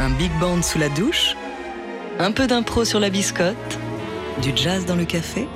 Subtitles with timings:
[0.00, 1.36] Un big band sous la douche
[2.18, 3.78] Un peu d'impro sur la biscotte
[4.40, 5.46] Du jazz dans le café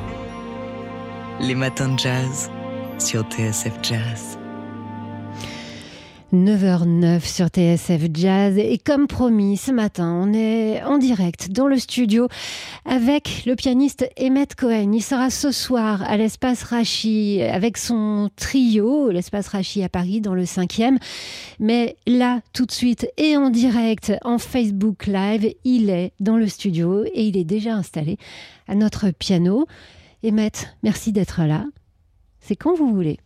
[1.40, 2.50] Les matins de jazz
[2.98, 4.38] sur TSF Jazz.
[6.34, 11.78] 9h09 sur TSF Jazz et comme promis ce matin on est en direct dans le
[11.78, 12.26] studio
[12.84, 14.90] avec le pianiste Emmett Cohen.
[14.92, 20.34] Il sera ce soir à l'espace Rachi avec son trio, l'espace Rachi à Paris dans
[20.34, 20.96] le 5e.
[21.60, 26.48] Mais là tout de suite et en direct en Facebook Live, il est dans le
[26.48, 28.18] studio et il est déjà installé
[28.66, 29.66] à notre piano.
[30.24, 31.64] Emmett, merci d'être là.
[32.40, 33.18] C'est quand vous voulez.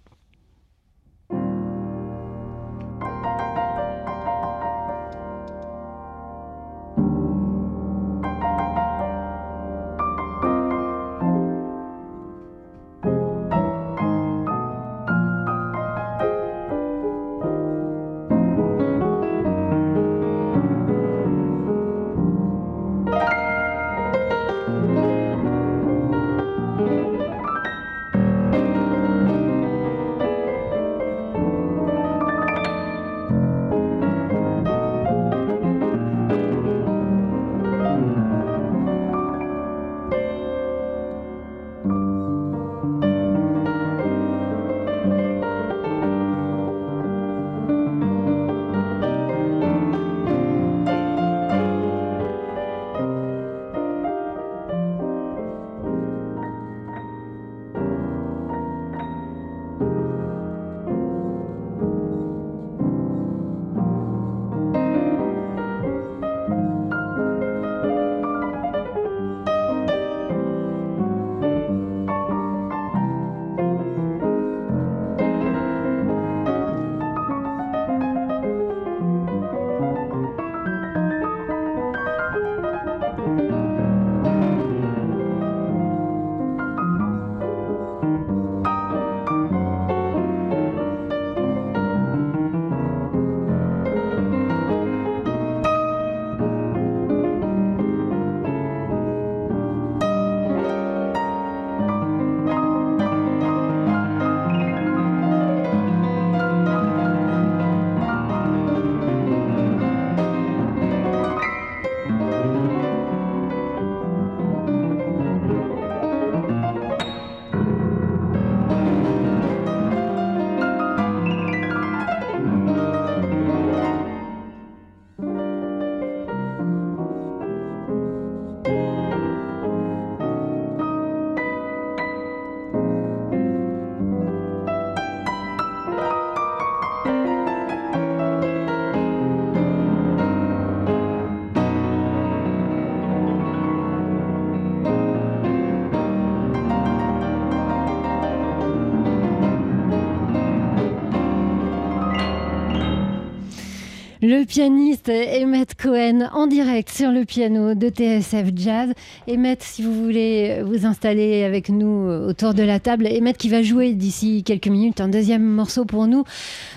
[154.31, 158.93] Le pianiste Emmett Cohen en direct sur le piano de TSF Jazz.
[159.27, 163.63] Emmett, si vous voulez vous installer avec nous autour de la table, Emmett qui va
[163.63, 166.25] jouer d'ici quelques minutes un deuxième morceau pour nous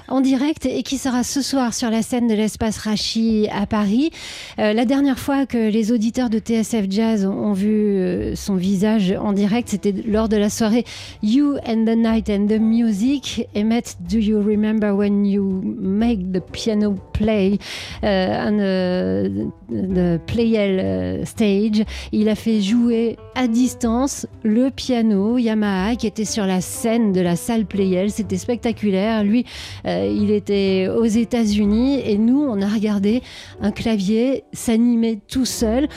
[0.08, 4.12] en direct et qui sera ce soir sur la scène de l'espace Rachi à Paris.
[4.58, 9.12] Euh, la dernière fois que les auditeurs de TSF Jazz ont, vu euh, son visage
[9.12, 10.86] en direct, c'était lors de la soirée
[11.22, 13.46] You and the Night and the Music.
[13.54, 17.41] Emmett, do you remember when you make the piano play?
[17.50, 21.84] Uh, on the, the Playel stage?
[22.12, 27.22] Il a fait jouer à distance le piano Yamaha qui était sur la scène de
[27.22, 28.12] la salle Playel.
[28.12, 29.24] C'était spectaculaire.
[29.24, 29.46] Lui,
[29.86, 33.22] euh, il était aux États-Unis et nous, on a regardé
[33.62, 35.88] un clavier s'animer tout seul.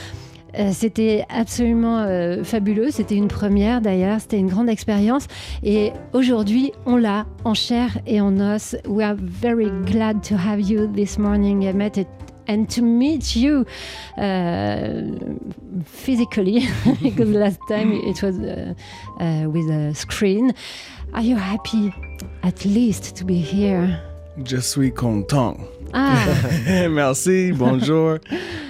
[0.59, 2.91] Euh, c'était absolument euh, fabuleux.
[2.91, 4.21] C'était une première d'ailleurs.
[4.21, 5.27] C'était une grande expérience.
[5.63, 8.77] Et aujourd'hui, on l'a en chair et en os.
[8.87, 12.07] We are very glad to have you this morning, Emmett.
[12.47, 13.65] and to meet you
[14.19, 15.03] uh,
[15.85, 16.69] physically
[17.03, 18.75] because last time it was uh,
[19.19, 20.53] uh, with a screen.
[21.15, 21.93] Are you happy
[22.43, 23.99] at least to be here?
[24.45, 25.57] Je suis content.
[25.95, 26.27] Ah.
[26.91, 27.53] Merci.
[27.53, 28.19] Bonjour.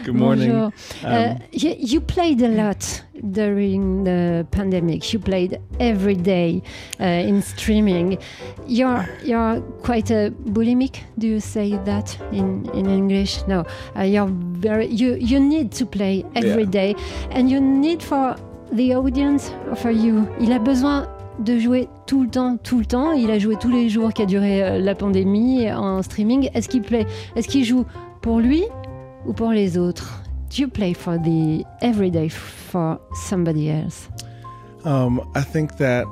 [0.04, 0.50] Good morning.
[0.52, 0.72] Bonjour.
[1.04, 5.10] Um, you, you, played a lot during the pandemic.
[5.12, 6.62] You played every day
[7.00, 8.18] uh, in streaming.
[8.66, 11.00] You're you're quite a bulimic.
[11.16, 13.46] Do you say that in, in English?
[13.48, 13.64] No.
[13.96, 16.70] Uh, you're very you you need to play every Yeah.
[16.70, 16.94] day,
[17.30, 18.36] and you need for
[18.70, 20.28] the audience for you.
[20.40, 21.06] Il a besoin
[21.38, 23.12] de jouer tout le temps, tout le temps.
[23.12, 26.50] Il a joué tous les jours qu'a duré euh, la pandémie en streaming.
[26.54, 27.84] Est-ce qu'il plaît Est-ce qu'il joue
[28.22, 28.64] pour lui
[29.26, 30.22] ou pour les autres?
[30.50, 34.08] Do you play for the everyday for somebody else?
[34.84, 36.04] Um, I think that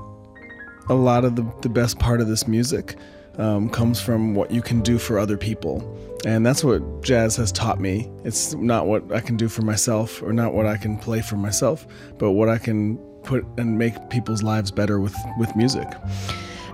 [0.88, 2.96] a lot of the, the best part of this music
[3.38, 5.82] um, comes from what you can do for other people.
[6.24, 8.10] And that's what jazz has taught me.
[8.24, 11.36] It's not what I can do for myself or not what I can play for
[11.36, 11.86] myself,
[12.19, 15.86] but what I can put and make people's lives better with, with music.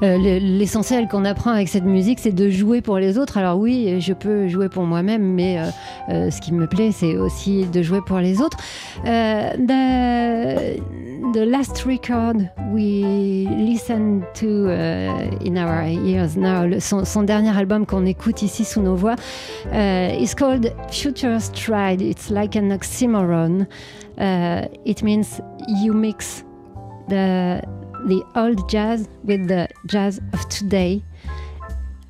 [0.03, 3.37] Euh, le- L'essentiel qu'on apprend avec cette musique, c'est de jouer pour les autres.
[3.37, 5.65] Alors oui, je peux jouer pour moi-même, mais euh,
[6.11, 8.59] euh, ce qui me plaît, c'est aussi de jouer pour les autres.
[9.07, 9.51] Euh,
[11.33, 17.57] the, last record we listen to uh, in our ears now, le- son, son dernier
[17.57, 19.17] album qu'on écoute ici sous nos voix,
[19.73, 22.01] uh, is called Future Stride.
[22.03, 23.67] It's like an oxymoron.
[24.19, 25.41] Uh, it means
[25.83, 26.45] you mix
[27.09, 27.63] the
[28.07, 31.03] the old jazz with the jazz of today.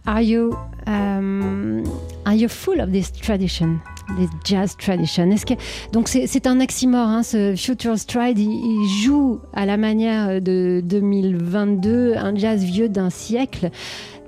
[0.07, 0.57] Are you
[0.87, 1.85] um,
[2.27, 3.81] are you full of this tradition,
[4.17, 5.55] this jazz tradition Est-ce que
[5.93, 10.81] donc c'est un oxymore, hein, ce Future Stride, il, il joue à la manière de
[10.85, 13.71] 2022 un jazz vieux d'un siècle.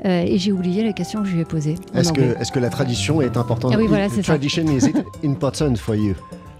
[0.04, 1.74] Euh, et j'ai oublié la question que je lui ai posée.
[1.94, 3.72] Est-ce que, est-ce que la tradition est importante?
[3.74, 4.32] Ah oui, voilà, c'est ça.
[4.32, 6.14] Tradition, is it important for you?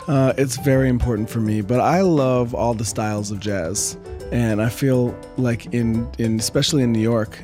[0.09, 3.97] Uh, it's very important for me, but I love all the styles of jazz,
[4.33, 7.39] and I feel like in in especially in New York,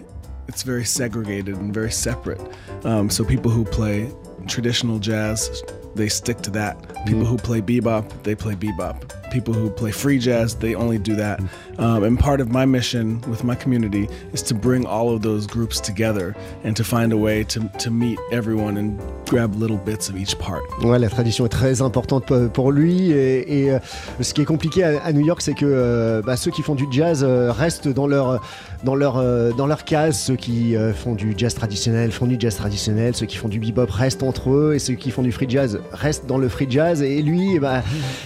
[0.48, 2.40] it's very segregated and very separate.
[2.84, 4.10] Um, so people who play
[4.46, 5.62] traditional jazz,
[5.94, 6.80] they stick to that.
[7.06, 7.26] People hmm.
[7.26, 9.25] who play bebop, they play bebop.
[9.30, 11.40] People who play free jazz, they only do that.
[11.78, 15.46] Um, and part of my mission with my community is to bring all of those
[15.46, 16.34] groups together
[16.64, 20.38] and to find a way to, to meet everyone and grab little bits of each
[20.38, 20.62] part.
[20.82, 23.10] Ouais, la tradition est très importante pour- lui.
[23.12, 23.78] Et, et, euh,
[24.20, 26.74] ce qui est compliqué à, à New York, c'est que euh, bah, ceux qui font
[26.74, 28.40] du jazz euh, restent dans leur,
[28.84, 30.18] dans, leur, euh, dans leur case.
[30.18, 33.14] Ceux qui euh, font du jazz traditionnel font du jazz traditionnel.
[33.14, 34.74] Ceux qui font du bebop restent entre eux.
[34.74, 37.02] Et ceux qui font du free jazz restent dans le free jazz.
[37.02, 37.82] Et lui, eh bah,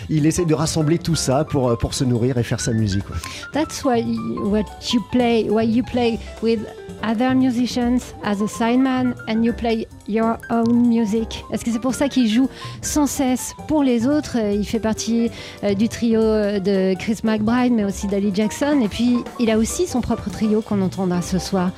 [0.08, 3.08] il essaie de rassembler tout ça pour, euh, pour se nourrir et faire sa musique.
[3.10, 3.16] ouais.
[3.52, 4.02] That's why
[4.42, 6.60] what you play, why you play with
[7.02, 11.44] other musicians as a sideman and you play your own music.
[11.52, 12.48] Est-ce que c'est pour ça qu'il joue
[12.82, 15.30] sans cesse pour les autres Il fait partie
[15.64, 18.80] euh, du trio euh, de Chris McBride, mais aussi d'Ali Jackson.
[18.82, 21.70] Et puis il a aussi son propre trio qu'on entendra ce soir.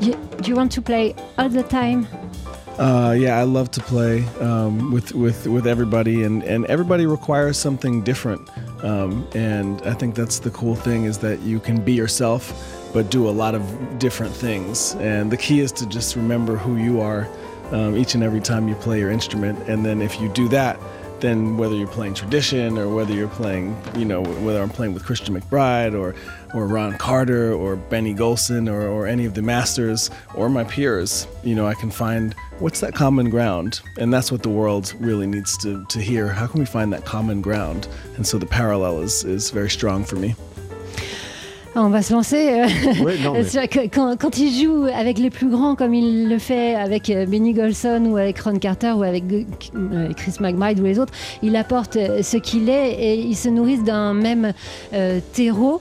[0.00, 0.10] Do
[0.46, 2.06] you want to play all the time?
[2.78, 7.58] Uh, yeah, I love to play um, with with with everybody, and and everybody requires
[7.58, 8.48] something different.
[8.82, 12.52] Um, and I think that's the cool thing is that you can be yourself,
[12.92, 14.94] but do a lot of different things.
[14.96, 17.28] And the key is to just remember who you are
[17.72, 19.58] um, each and every time you play your instrument.
[19.68, 20.80] And then if you do that,
[21.22, 25.04] then whether you're playing tradition or whether you're playing, you know, whether I'm playing with
[25.04, 26.14] Christian McBride or
[26.52, 31.26] or Ron Carter or Benny Golson or, or any of the masters or my peers,
[31.42, 35.26] you know, I can find what's that common ground, and that's what the world really
[35.26, 36.28] needs to to hear.
[36.28, 37.88] How can we find that common ground?
[38.16, 40.34] And so the parallel is is very strong for me.
[41.74, 42.36] Ah, On va se lancer.
[42.50, 45.94] euh, Ouais, non, mais- C'est-à-dire que Quand, quand il joue avec les plus grands, comme
[45.94, 49.24] il le fait avec euh, Benny Golson ou avec Ron Carter ou avec
[50.16, 53.84] Chris McBride ou les autres, il apporte euh, ce qu'il est et ils se nourrissent
[53.84, 54.52] d'un même
[54.92, 55.80] euh, terreau.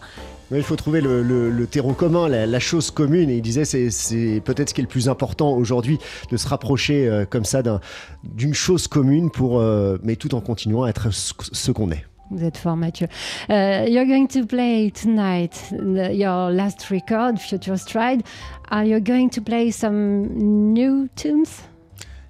[0.54, 3.30] Il faut trouver le, le- le terreau commun, la, la chose commune.
[3.30, 5.98] Et il disait c'est c'est peut-être ce qui est le plus important aujourd'hui,
[6.30, 7.80] de se rapprocher euh, comme ça d'un-
[8.24, 12.06] d'une chose commune, pour, euh, mais tout en continuant à être ce, ce qu'on est.
[12.32, 13.08] Vous êtes fort, Mathieu.
[13.50, 18.24] Euh, you're going to play tonight your last record, Future Stride.
[18.70, 21.62] Are you going to play some new tunes?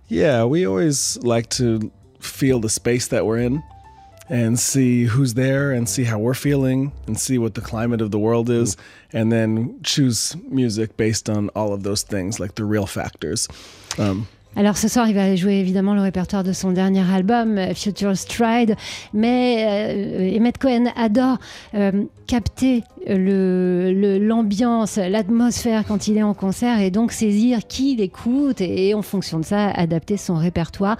[0.07, 3.63] Yeah, we always like to feel the space that we're in
[4.27, 8.09] and see who's there and see how we're feeling and see what the climate of
[8.09, 8.77] the world is
[9.13, 13.47] and then choose music based on all of those things like the real factors.
[13.99, 14.27] Um,
[14.57, 18.17] Alors ce soir, il va jouer évidemment le répertoire de son dernier album, euh, Future
[18.17, 18.75] Stride,
[19.13, 21.37] mais euh, Emmett Cohen adore
[21.73, 27.95] euh, capter le- le- l'ambiance, l'atmosphère quand il est en concert et donc saisir qui
[27.95, 30.97] l'écoute et, en fonction de ça, adapter son répertoire.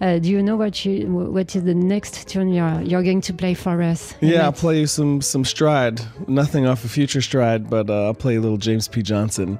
[0.00, 3.54] Do you know what, you, what is the next tune you're, you're going to play
[3.54, 4.14] for us?
[4.20, 6.00] yeah, I'll play you some some stride.
[6.28, 9.02] Nothing off of Future Stride, but uh, I'll play a little James P.
[9.02, 9.58] Johnson.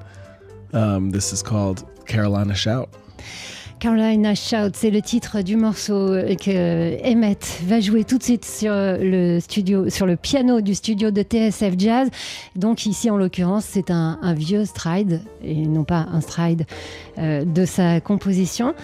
[0.72, 2.88] Um, this is called Carolina Shout.
[3.80, 8.72] Carolina Shout, c'est le titre du morceau que Emmett va jouer tout de suite sur
[8.72, 12.08] le studio, sur le piano du studio de TSF Jazz.
[12.56, 16.64] Donc ici, en l'occurrence, c'est un, un vieux stride et non pas un stride
[17.18, 18.74] euh, de sa composition.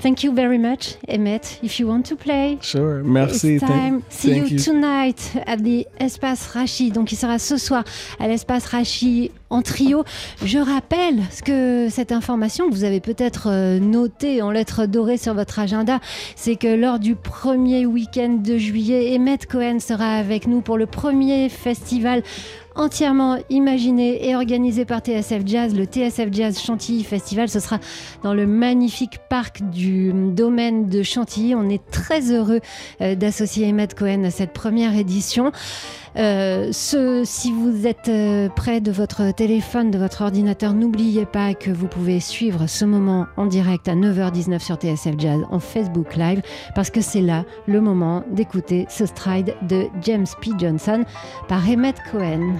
[0.00, 1.58] Thank you very much, Emmett.
[1.62, 3.02] If you want to play, Sure.
[3.02, 3.56] Merci.
[3.56, 4.00] it's time.
[4.02, 6.92] Thank, See thank you, tonight at the Espace Rachi.
[6.92, 7.82] Donc, il sera ce soir
[8.20, 10.04] à l'Espace Rachi en trio.
[10.44, 15.16] Je rappelle ce que cette information que vous avez peut-être euh, notée en lettres dorées
[15.16, 15.98] sur votre agenda,
[16.36, 20.86] c'est que lors du premier week-end de juillet, Emmett Cohen sera avec nous pour le
[20.86, 22.22] premier festival
[22.78, 27.48] entièrement imaginé et organisé par TSF Jazz, le TSF Jazz Chantilly Festival.
[27.48, 27.78] Ce sera
[28.22, 31.54] dans le magnifique parc du domaine de Chantilly.
[31.54, 32.60] On est très heureux
[33.00, 35.52] euh, d'associer Emmett Cohen à cette première édition.
[36.18, 41.70] Euh, si vous êtes euh, près de votre téléphone, de votre ordinateur, n'oubliez pas que
[41.70, 46.42] vous pouvez suivre ce moment en direct à 9h19 sur TSF Jazz en Facebook Live
[46.74, 50.50] parce que c'est là le moment d'écouter ce stride de James P.
[50.58, 51.04] Johnson
[51.46, 52.56] par Emmett Cohen.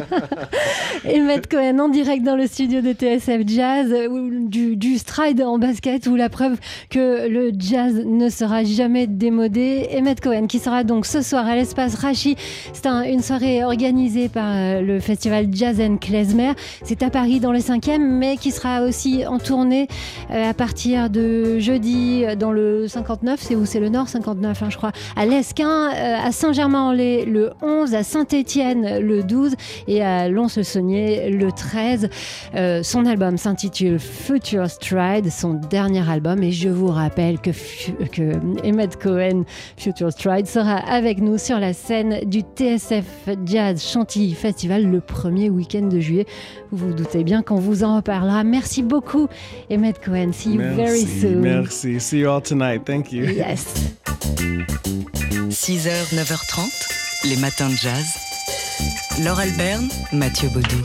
[1.04, 4.08] Waouh Emmett Cohen en direct dans le studio de TSF Jazz, euh,
[4.46, 6.56] du, du stride en basket, ou la preuve
[6.90, 9.88] que le jazz ne sera jamais démodé.
[9.96, 12.36] Emmett Cohen qui sera donc ce soir à l'espace Rachi.
[12.72, 16.52] C'est un- une soirée organisée par euh, le festival Jazz and Klezmer.
[16.84, 19.86] C'est à Paris dans le 5e, mais qui sera aussi en tournée
[20.30, 23.64] euh, à partir de jeudi dans le 59, c'est où?
[23.66, 24.92] C'est le Nord 59, hein, je crois.
[25.16, 29.54] À l'Esquin, à Saint-Germain-en-Laye le 11, à Saint-Étienne le 12
[29.88, 32.08] et à Lons-le-Saunier le 13.
[32.54, 36.42] Euh, son album s'intitule Future Stride, son dernier album.
[36.42, 37.50] Et je vous rappelle que,
[38.12, 38.32] que
[38.66, 39.44] Emmett Cohen,
[39.76, 43.04] Future Stride, sera avec nous sur la scène du TSF
[43.44, 46.26] Jazz Chantilly Festival le premier week-end de juillet.
[46.70, 48.44] Vous vous doutez bien qu'on vous en reparlera.
[48.44, 49.28] Merci beaucoup,
[49.70, 50.32] Emmett Cohen.
[50.32, 51.20] See you very Merci.
[51.20, 51.40] soon.
[51.40, 52.00] Merci.
[52.00, 52.84] See you all tonight.
[52.84, 53.24] Thank you.
[53.24, 53.66] Yes.
[55.50, 58.35] 6h, 9h30, les matins de jazz.
[59.24, 60.82] Laure Alberne, Mathieu Baudou.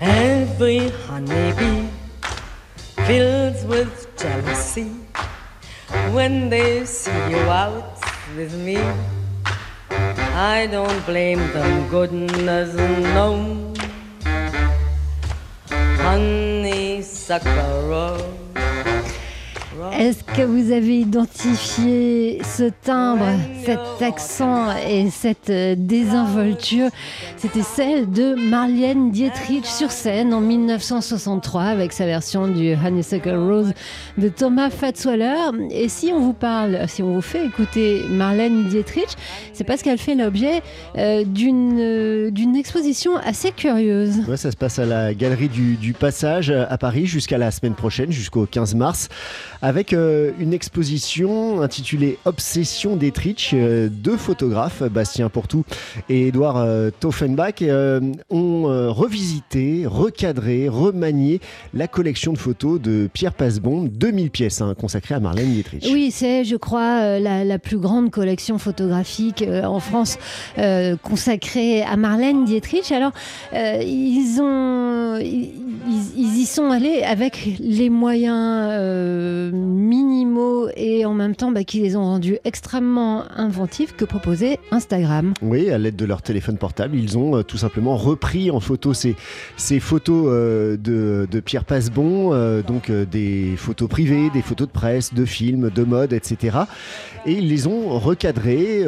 [0.00, 1.88] Every honeybee
[3.06, 4.90] fills with jealousy
[6.12, 7.98] when they see you out
[8.36, 8.78] with me.
[10.36, 12.74] I don't blame them, goodness
[13.14, 13.72] no.
[16.04, 16.53] Honeysuckle
[17.88, 18.43] rose.
[19.92, 23.26] Est-ce que vous avez identifié ce timbre,
[23.64, 26.90] cet accent et cette euh, désinvolture?
[27.36, 33.72] C'était celle de Marlène Dietrich sur scène en 1963 avec sa version du Honeysuckle Rose
[34.16, 35.50] de Thomas Fatzwaller.
[35.70, 39.08] Et si on vous parle, si on vous fait écouter Marlène Dietrich,
[39.52, 40.62] c'est parce qu'elle fait l'objet
[40.96, 44.20] euh, d'une euh, d'une exposition assez curieuse.
[44.28, 47.74] Ouais, ça se passe à la galerie du, du Passage à Paris jusqu'à la semaine
[47.74, 49.08] prochaine, jusqu'au 15 mars,
[49.64, 53.52] avec euh, une exposition intitulée Obsession d'Etrich.
[53.54, 55.64] Euh, deux photographes, Bastien Portou
[56.10, 57.62] et Edouard euh, Toffenbach,
[58.28, 61.40] ont revisité, recadré, remanié
[61.72, 65.88] la collection de photos de Pierre Passebon, 2000 pièces hein, consacrées à Marlène Dietrich.
[65.90, 70.18] Oui, c'est, je crois, la, plus grande collection photographique en France
[71.02, 72.92] consacrée à Marlène Dietrich.
[72.92, 73.12] Alors,
[73.54, 81.64] ils ont, ils, y sont allés avec les moyens minimaux et en même temps bah,
[81.64, 85.34] qui les ont rendus extrêmement inventifs que proposait Instagram.
[85.42, 88.92] Oui, à l'aide de leur téléphone portable, ils ont euh, tout simplement repris en photo
[88.94, 89.16] ces,
[89.80, 95.24] photos euh, de, Pierre Passebon, euh, donc des photos privées, des photos de presse, de
[95.24, 96.58] films, de mode, etc.
[97.26, 98.84] Et ils les ont recadrées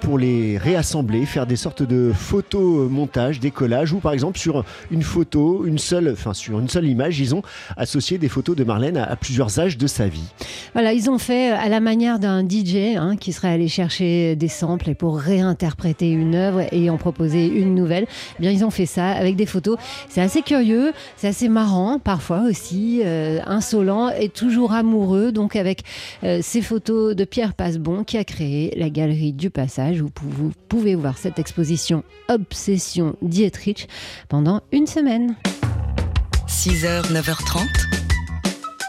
[0.00, 4.64] pour les réassembler, faire des sortes de photos montage, des collages, ou par exemple sur
[4.90, 7.42] une photo, une seule, enfin sur une seule image, ils ont
[7.76, 10.28] associé des photos de Marlène à, à plusieurs âges de sa vie.
[10.72, 14.48] Voilà, ils ont fait à la manière d'un DJ hein, qui serait allé chercher des
[14.48, 18.06] samples et pour réinterpréter une œuvre et en proposer une nouvelle.
[18.38, 19.78] Eh bien, ils ont fait ça avec des photos.
[20.08, 25.32] C'est assez curieux, c'est assez marrant, parfois aussi euh, insolent et toujours amoureux.
[25.32, 25.82] Donc, avec
[26.24, 30.52] euh, ces photos de Pierre Passebon qui a créé la galerie du Passage où vous
[30.68, 33.88] pouvez voir cette exposition Obsession Dietrich
[34.28, 35.36] pendant une semaine.
[36.46, 37.97] 6h, 9h30.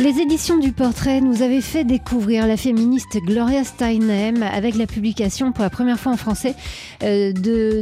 [0.00, 5.52] Les éditions du portrait nous avaient fait découvrir la féministe Gloria Steinem avec la publication
[5.52, 6.56] pour la première fois en français
[7.04, 7.32] euh,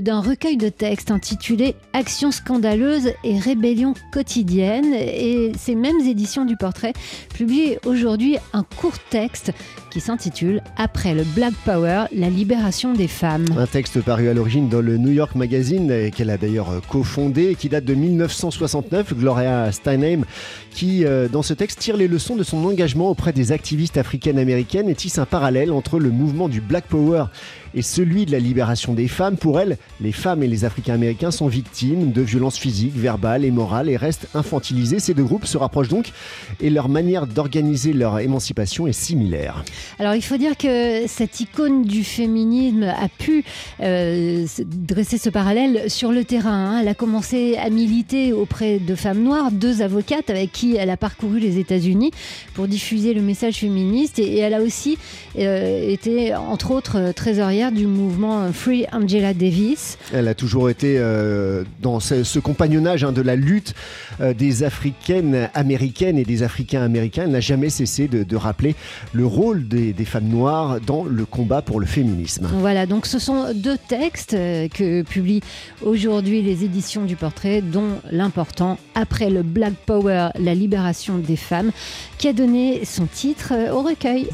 [0.01, 4.93] d'un recueil de textes intitulé Actions scandaleuses et rébellions quotidiennes.
[4.93, 6.93] Et ces mêmes éditions du portrait
[7.35, 9.53] publient aujourd'hui un court texte
[9.91, 13.47] qui s'intitule Après le Black Power, la libération des femmes.
[13.57, 17.55] Un texte paru à l'origine dans le New York Magazine, qu'elle a d'ailleurs cofondé, et
[17.55, 19.15] qui date de 1969.
[19.15, 20.25] Gloria Steinem,
[20.71, 24.89] qui, euh, dans ce texte, tire les leçons de son engagement auprès des activistes africaines-américaines
[24.89, 27.27] et tisse un parallèle entre le mouvement du Black Power
[27.75, 29.37] et celui de la libération des femmes.
[29.37, 33.89] Pour elle, les femmes et les Africains-américains sont victimes de violences physiques, verbales et morales
[33.89, 34.99] et restent infantilisés.
[34.99, 36.13] Ces deux groupes se rapprochent donc
[36.61, 39.65] et leur manière d'organiser leur émancipation est similaire.
[39.99, 43.45] Alors il faut dire que cette icône du féminisme a pu
[43.81, 46.73] euh, se- dresser ce parallèle sur le terrain.
[46.77, 46.79] hein.
[46.81, 50.97] Elle a commencé à militer auprès de femmes noires, deux avocates avec qui elle a
[50.97, 52.11] parcouru les États-Unis
[52.55, 54.19] pour diffuser le message féministe.
[54.19, 54.99] Et, elle a aussi
[55.39, 57.13] euh, été, entre autres, euh,
[57.71, 59.99] du mouvement Free Angela Davis.
[60.13, 63.75] Elle a toujours été euh, dans ce, ce compagnonnage hein, de la lutte
[64.21, 67.25] euh, des Africaines américaines et des Africains américains.
[67.25, 68.75] Elle n'a jamais cessé de, de rappeler
[69.13, 72.49] le rôle des, des femmes noires dans le combat pour le féminisme.
[72.53, 75.43] Voilà, donc ce sont deux textes euh, que publient
[75.83, 81.71] aujourd'hui les éditions du portrait, dont l'important Après le Black Power, la libération des femmes,
[82.19, 84.29] qui a donné son titre au recueil.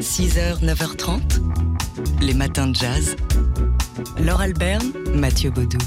[0.00, 1.75] 6h, 9h30.
[2.20, 3.16] Les matins de jazz.
[4.18, 5.78] Laure Alberne, Mathieu Baudou.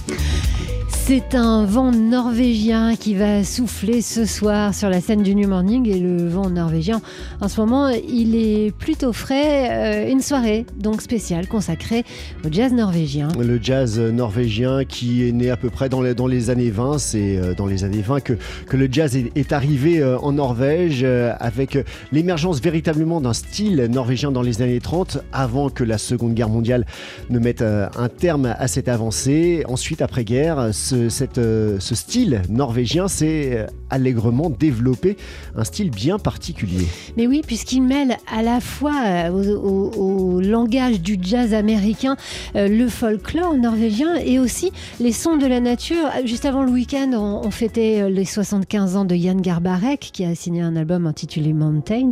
[1.10, 5.90] C'est un vent norvégien qui va souffler ce soir sur la scène du New Morning
[5.90, 7.02] et le vent norvégien
[7.42, 9.70] en ce moment il est plutôt frais.
[9.72, 12.04] Euh, une soirée donc spéciale consacrée
[12.46, 13.30] au jazz norvégien.
[13.40, 17.56] Le jazz norvégien qui est né à peu près dans les, années 20, c'est euh,
[17.56, 18.34] dans les années 20 que,
[18.68, 23.88] que le jazz est, arrivé euh, en Norvège euh, avec euh, l'émergence véritablement d'un style
[23.90, 26.86] norvégien dans les années 30 avant que la Seconde Guerre mondiale
[27.32, 29.64] ne mette euh, un terme à cette avancée.
[29.68, 35.16] Ensuite, après-guerre, ce, cette, euh, ce style norvégien s'est euh, allègrement développé,
[35.56, 36.86] un style bien particulier.
[37.16, 42.16] Mais oui, puisqu'il mêle à la fois euh, au, langage du jazz américain
[42.56, 46.10] le folklore norvégien et aussi les sons de la nature.
[46.26, 50.62] Juste avant le week-end, on, fêtait les 75 ans de Jan Garbarek qui a signé
[50.62, 52.10] un album intitulé Mountains.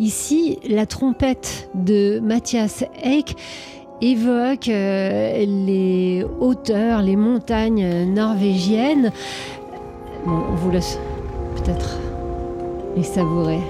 [0.00, 3.36] Ici, la trompette de Mathias Eik
[4.02, 9.12] évoque euh, les hauteurs, les montagnes norvégiennes.
[10.26, 10.98] Bon, on vous laisse
[11.56, 11.98] peut-être
[12.96, 13.60] les savourer.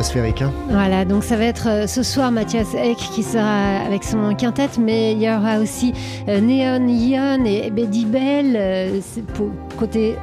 [0.00, 0.52] Hein.
[0.70, 4.70] Voilà, donc ça va être euh, ce soir Mathias Eck qui sera avec son quintet,
[4.80, 5.92] mais il y aura aussi
[6.26, 9.00] euh, Neon Ion et Betty Bell, euh,
[9.80, 10.16] côté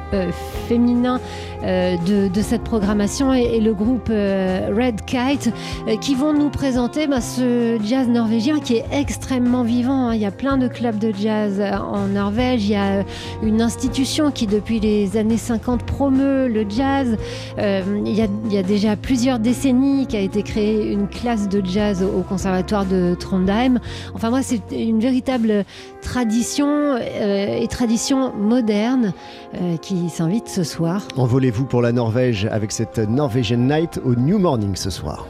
[0.68, 1.20] féminin
[1.62, 5.52] de, cette programmation, et, le groupe Red Kite
[6.00, 10.08] qui vont nous présenter bah, ce jazz norvégien qui est extrêmement vivant.
[10.08, 10.14] Hein.
[10.14, 13.04] Il y a plein de clubs de jazz en Norvège, il y a
[13.42, 17.16] une institution qui depuis les années 50 promeut le jazz.
[17.58, 22.86] il, y a, déjà plusieurs décennies qu'a été créée une classe de jazz au conservatoire
[22.86, 23.80] de Trondheim.
[24.14, 25.64] Enfin moi c'est une véritable
[26.02, 29.12] tradition euh, et tradition moderne
[29.47, 29.47] euh,
[29.82, 31.02] qui s'invite ce soir.
[31.16, 35.26] Envolez-vous pour la Norvège avec cette Norwegian Night au New Morning ce soir.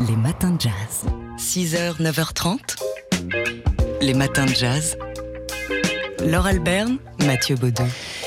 [0.00, 1.06] Les matins de jazz.
[1.38, 2.76] 6h, 9h30.
[4.02, 4.98] Les matins de jazz.
[6.24, 7.84] Laure Alberne, Mathieu Baudou.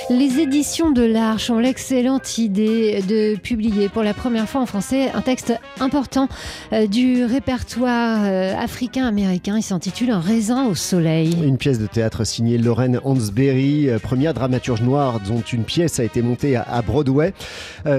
[0.09, 5.11] Les éditions de l'Arche ont l'excellente idée de publier pour la première fois en français
[5.13, 6.27] un texte important
[6.73, 9.55] euh, du répertoire euh, africain-américain.
[9.57, 11.37] Il s'intitule Un raisin au soleil.
[11.43, 16.03] Une pièce de théâtre signée Lorraine Hansberry, euh, première dramaturge noire dont une pièce a
[16.03, 17.33] été montée à Broadway.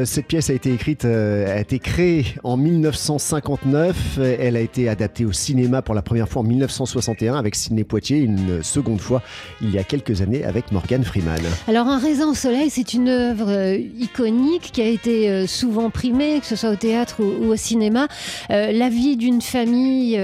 [0.04, 4.18] Cette pièce a été écrite, a été créée en 1959.
[4.18, 8.18] Elle a été adaptée au cinéma pour la première fois en 1961 avec Sidney Poitier,
[8.18, 9.22] une seconde fois
[9.60, 11.40] il y a quelques années avec Morgan Freeman.
[11.68, 15.90] Alors un raisin au soleil, c'est une œuvre euh, iconique qui a été euh, souvent
[15.90, 18.08] primée, que ce soit au théâtre ou, au cinéma.
[18.50, 20.18] Euh, la vie d'une famille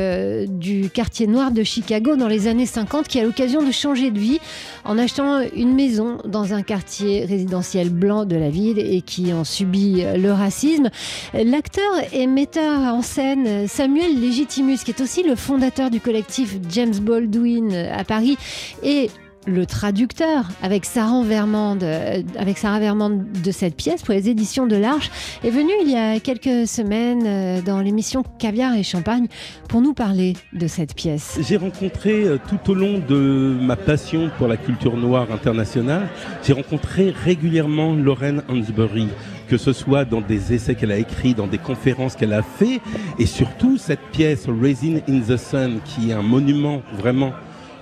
[0.49, 4.19] du quartier noir de Chicago dans les années 50 qui a l'occasion de changer de
[4.19, 4.39] vie
[4.85, 9.45] en achetant une maison dans un quartier résidentiel blanc de la ville et qui en
[9.45, 10.89] subit le racisme.
[11.35, 16.97] L'acteur et metteur en scène Samuel Legitimus, qui est aussi le fondateur du collectif James
[17.01, 18.39] Baldwin à Paris
[18.83, 19.11] et
[19.47, 24.67] le traducteur avec Sarah Vermande, euh, avec Sarah Vermande de cette pièce pour les éditions
[24.67, 25.11] de l'Arche,
[25.45, 29.27] est venu il y a quelques semaines euh, dans l'émission Caviar et Champagne
[29.69, 31.39] pour nous parler de cette pièce.
[31.41, 36.09] J'ai rencontré euh, tout au long de ma passion pour la culture noire internationale,
[36.43, 39.09] j'ai rencontré régulièrement Lorraine Hansberry
[39.49, 42.81] que ce soit dans des essais qu'elle a écrits, dans des conférences qu'elle a fait,
[43.21, 47.33] et surtout cette pièce Raisin in the Sun, qui est un monument vraiment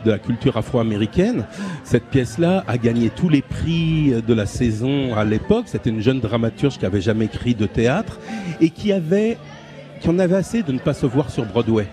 [0.04, 1.44] de la culture afro-américaine.
[1.82, 5.64] Cette pièce-là a gagné tous les prix de la saison à l'époque.
[5.66, 8.18] C'était une jeune dramaturge qui avait jamais écrit de théâtre
[8.60, 9.38] et qui avait,
[10.00, 11.86] qui en avait assez de ne pas se voir sur Broadway.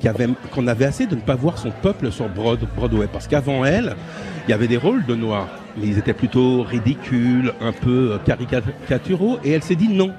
[0.00, 3.08] Qui avait, qu'on avait assez de ne pas voir son peuple sur Broadway.
[3.10, 3.96] Parce qu'avant elle,
[4.46, 9.38] il y avait des rôles de noirs, mais ils étaient plutôt ridicules, un peu caricaturaux.
[9.42, 10.12] Et elle s'est dit non,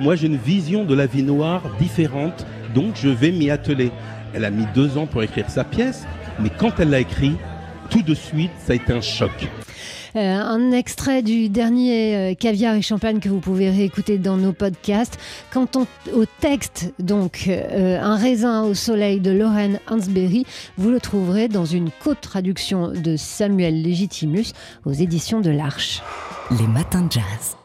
[0.00, 3.90] moi j'ai une vision de la vie noire différente, donc je vais m'y atteler.
[4.32, 6.06] Elle a mis deux ans pour écrire sa pièce,
[6.38, 7.36] mais quand elle l'a écrit,
[7.90, 9.48] tout de suite, ça a été un choc.
[10.16, 14.52] Euh, un extrait du dernier euh, Caviar et Champagne que vous pouvez réécouter dans nos
[14.52, 15.18] podcasts.
[15.52, 15.68] Quant
[16.14, 20.46] au texte, donc euh, Un raisin au soleil de Lorraine Hansberry,
[20.78, 24.52] vous le trouverez dans une co-traduction de Samuel Legitimus
[24.86, 26.02] aux éditions de l'Arche.
[26.58, 27.56] Les matins de jazz.